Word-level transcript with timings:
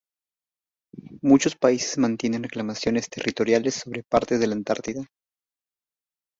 Muchos 1.21 1.55
países 1.55 1.99
mantienen 1.99 2.41
reclamaciones 2.41 3.07
territoriales 3.07 3.75
sobre 3.75 4.01
partes 4.01 4.39
de 4.39 4.47
la 4.47 4.55
Antártida. 4.55 5.05